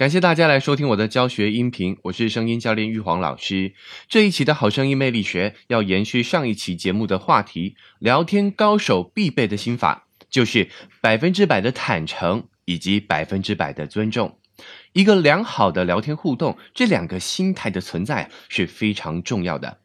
[0.00, 3.74] 感谢大家来收听我的教学音频，我是声音教练玉皇老师。
[4.08, 10.70] 这一期的好声音魅力学要延续上一期节目的话题，聊天高手必备的心法就是
[11.02, 14.38] 百分之百的坦诚以及百分之百的尊重。
[14.94, 19.80] 一个良好的聊天互动，这两个心态的存在是非常重要的。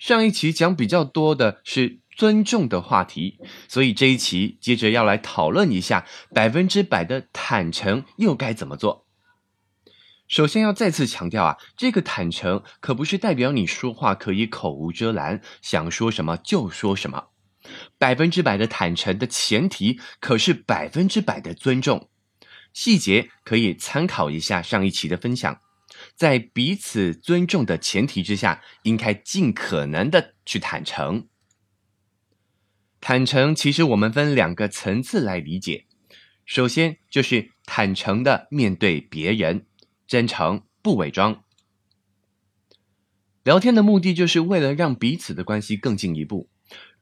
[0.00, 9.03] 上一期讲比较多的是尊重的话题，所以这一期接着要来讨论一下百分之百的坦诚又该怎么做。
[10.34, 17.28] 首先要再次强调啊，这个坦诚可不是代表你说话可以口无遮拦，想说什么就说什么。
[17.98, 22.10] 百分之百的坦诚的前提可是百分之百的尊重。
[22.72, 25.60] 细节可以参考一下上一期的分享。
[26.16, 31.28] 在彼此尊重的前提之下，应该尽可能的去坦诚。
[33.00, 35.86] 坦诚其实我们分两个层次来理解，
[36.44, 39.66] 首先就是坦诚的面对别人。
[40.06, 41.42] 真诚不伪装，
[43.42, 46.48] 聊天的目的就是为了让彼此的关系更进一步。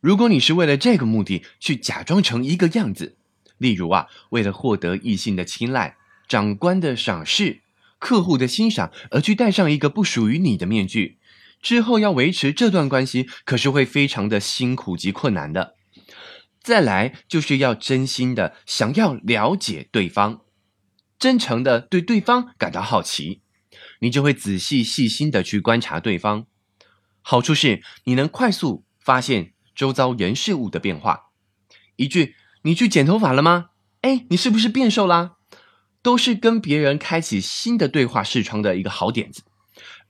[0.00, 3.16] 如果你是为了这个目的去假装成一个样子，
[3.58, 7.62] 例如啊，为了获得异性的青睐、长官的赏识、
[7.98, 11.18] 客户的欣赏而去戴上一个不属于你的面具，
[11.60, 15.76] 之后要维持这段关系，可是会非常的辛苦及困难的。
[16.60, 20.42] 再来就是要真心的想要了解对方。
[21.22, 23.42] 真诚的对对方感到好奇，
[24.00, 26.46] 你就会仔细细心的去观察对方。
[27.20, 31.28] 好处是你能快速发现周遭人事物的变化。
[31.94, 32.34] 一句
[32.66, 33.66] “你去剪头发了吗？”
[34.02, 35.36] 哎，你是不是变瘦啦？
[36.02, 39.44] 都是跟别人开启新的对话视窗的一个好点子。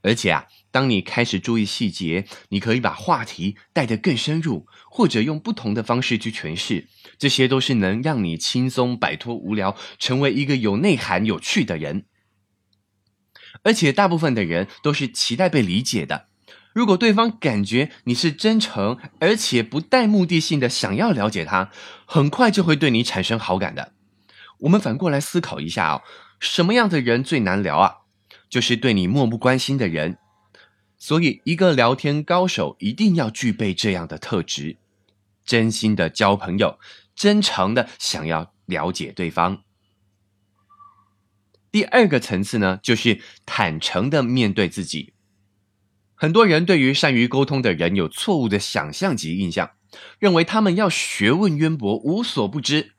[0.01, 6.89] 而且啊，当你开始注意细节，你可以把话题带得更深入，或者用不同的方式去诠释。
[7.23, 12.05] 这些都是能让你轻松摆脱无聊，成为一个有内涵、有趣的人。
[13.63, 16.27] 而且，大部分的人都是期待被理解的。
[16.73, 21.71] 如果对方感觉你是真诚，而且不带目的性的想要了解他，
[22.05, 23.93] 很快就会对你产生好感的。
[24.63, 26.03] 我们反过来思考一下哦，
[26.41, 27.99] 什么样的人最难聊啊？
[28.51, 30.19] 就是对你漠不关心的人。
[30.99, 34.79] 所以，一个聊天高手一定要具备这样的特质：
[35.45, 36.81] 真心的交朋友。
[37.15, 39.63] 真诚的想要了解对方。
[41.71, 45.15] 第二个层次呢，就是坦诚的面对自己。
[46.15, 49.71] 很多人对于善于沟通的人有错误的想象及印象，
[50.19, 52.93] 认为他们要学问渊博、无所不知。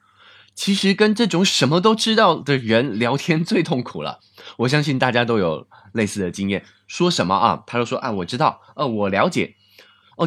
[0.55, 4.19] 其实跟这种什么都知道的人聊天最痛苦了。
[4.57, 9.55] 我相信大家都有类似的经验，说什么啊，他都说啊，我知道，呃，我了解。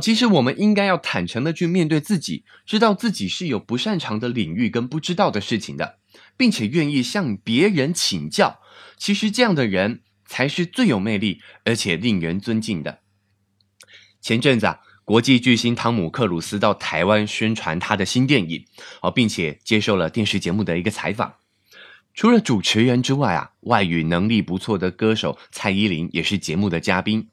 [0.01, 5.99] 其实我们应该要坦诚的去面对自己，知道自己是有不擅长的领域跟不知道的事情的，
[6.37, 8.61] 并且愿意向别人请教。
[8.97, 13.01] 其实这样的人才是最有魅力而且令人尊敬的。
[14.21, 18.65] 前阵子啊，国际巨星汤姆克鲁斯到台湾宣传他的新电影，
[19.03, 21.34] 哦，并且接受了电视节目的一个采访。
[22.13, 27.28] 除了主持人之外啊，外语能力不错的歌手蔡依林也是节目的嘉宾。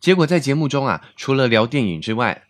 [0.00, 2.44] 结果在节目中啊，除了聊电影之外，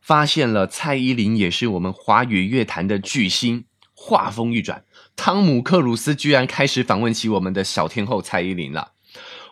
[0.00, 3.64] 发现了蔡依林也是我们华语乐坛的巨星。
[3.96, 4.84] 话锋一转，
[5.16, 8.92] 汤姆克鲁斯居然开始访问起我们的小天后蔡依林了，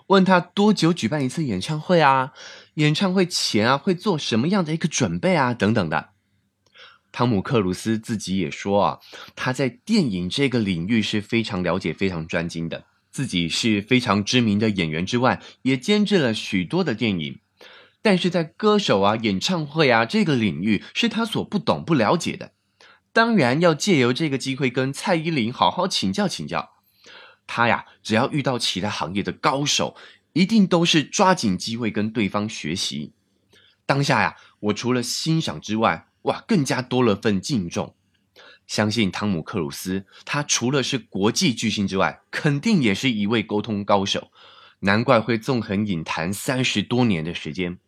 [0.08, 2.32] 问他多久举办一次演唱会啊？
[2.74, 5.54] 演唱会前啊会做什么样的一个准备啊？
[5.54, 6.10] 等等的。
[7.12, 8.98] 汤姆克鲁斯自己也说啊，
[9.36, 12.84] 他在电影这个领域是非常了解、非常专精的。
[13.12, 17.38] 自己是非常知名的演员之外，也监制了许多的电影，
[18.00, 22.52] 但是在歌手啊、演唱会啊这个领域是他所不懂、不了解的。
[23.12, 26.70] 当然要借由这个机会跟蔡依林好好请教请教。
[27.46, 29.94] 他呀，只要遇到其他行业的高手，
[30.32, 33.12] 一定都是抓紧机会跟对方学习。
[33.84, 37.94] 当下呀，我除了欣赏之外，哇，更加多了份敬重。
[38.66, 44.30] 相信汤姆克鲁斯，他除了是国际巨星之外，肯定也是一位沟通高手，
[44.80, 47.78] 难怪会纵横影坛三十多年的时间。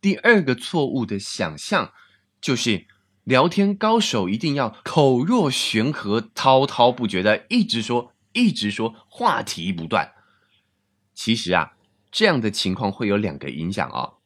[0.00, 1.92] 第二个错误的想象，
[2.40, 2.86] 就是
[3.22, 10.12] 聊天高手一定要口若悬河、滔滔不绝的一直说、一直说，话题不断。
[11.14, 11.72] 其实啊，
[12.10, 14.18] 这样的情况会有两个影响哦。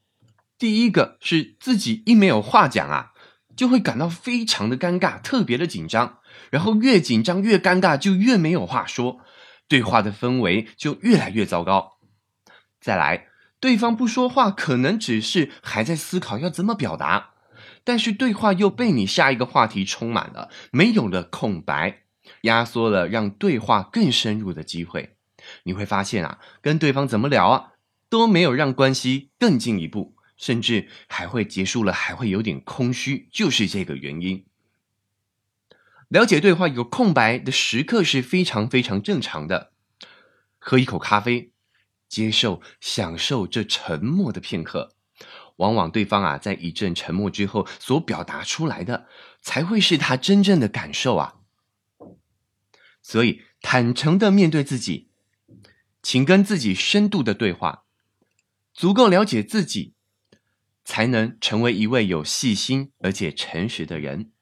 [0.58, 3.12] 第一个是自己一没有话讲啊。
[3.58, 9.18] 就会感到非常的尴尬，特别的紧张，然后越紧张越尴尬，就越没有话说，
[9.66, 11.98] 对话的氛围就越来越糟糕。
[12.80, 13.26] 再来，
[13.58, 17.30] 对方不说话，可能只是还在思考要怎么表达，
[17.82, 22.02] 但是对话又被你下一个话题充满了，没有了空白，
[22.42, 25.16] 压缩了让对话更深入的机会。
[25.64, 27.72] 你会发现啊，跟对方怎么聊啊，
[28.08, 34.46] 都没有让关系更进一步，甚至还会结束了，还会有点空虚，就是这个原因。
[36.08, 39.72] 了解对话有空白的时刻是非常非常正常的。
[40.58, 41.52] 喝一口咖啡，
[42.08, 44.94] 接受、享受这沉默的片刻。
[45.56, 49.08] 往往对方啊，在一阵沉默之后所表达出来的，
[49.42, 51.34] 才会是他真正的感受啊。
[53.02, 55.10] 所以，坦诚的面对自己，
[56.02, 57.84] 请跟自己深度的对话，
[58.72, 59.94] 足够了解自己，
[60.88, 64.32] 才能成为一位有细心而且诚实的人。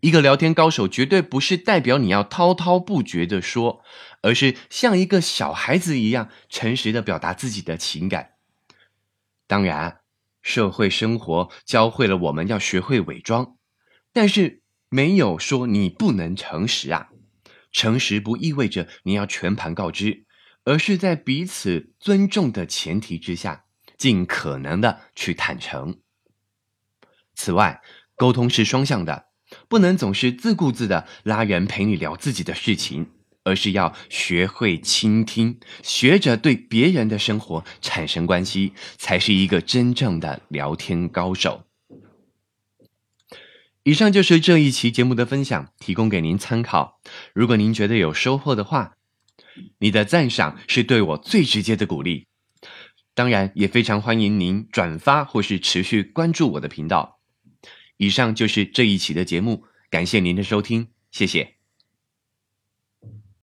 [0.00, 3.84] 一个聊天高手，绝对不是代表你要滔滔不绝的说，
[4.22, 8.32] 而是像一个小孩子一样诚实的表达自己的情感。
[9.46, 10.00] 当然。
[10.42, 13.56] 社会生活教会了我们要学会伪装，
[14.12, 17.08] 但是没有说你不能诚实啊。
[17.72, 20.24] 诚实不意味着你要全盘告知，
[20.62, 23.65] 而是在彼此尊重的前提之下，
[23.96, 25.98] 尽可能的去坦诚。
[27.34, 27.82] 此外，
[28.14, 29.26] 沟通是双向的，
[29.68, 33.10] 不能总是自顾自的拉人陪你聊自己的事情。
[33.46, 41.62] 而是要学会倾听，学着对别人的生活产生关系，才是一个真正的聊天高手。
[43.84, 47.00] 以上就是这一期节目的分享，提供给您参考。
[47.32, 48.96] 如果您觉得有收获的话，
[49.78, 52.26] 你的赞赏是对我最直接的鼓励。
[53.16, 57.18] 当然，也非常欢迎您转发或是持续关注我的频道。
[57.96, 61.55] 以上就是这一期的节目，感谢您的收听，谢谢。